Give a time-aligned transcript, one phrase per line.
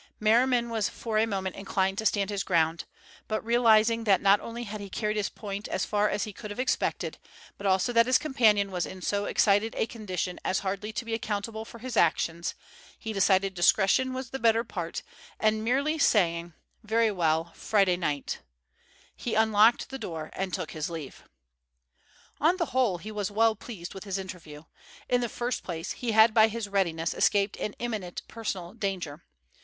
[0.19, 2.85] Merriman was for a moment inclined to stand his ground,
[3.27, 6.49] but, realizing that not only had he carried his point as far as he could
[6.49, 7.19] have expected,
[7.55, 11.13] but also that his companion was in so excited a condition as hardly to be
[11.13, 12.55] accountable for his actions,
[12.97, 15.03] he decided discretion was the better part,
[15.39, 18.39] and merely saying: "Very well, Friday night,"
[19.15, 21.25] he unlocked the door and took his leave.
[22.39, 24.63] On the whole he was well pleased with his interview.
[25.07, 29.21] In the first place, he had by his readiness escaped an imminent personal danger.